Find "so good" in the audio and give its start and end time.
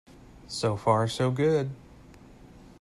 1.07-1.69